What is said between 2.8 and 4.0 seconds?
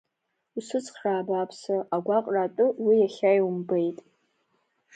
уи иахьа иумбеит.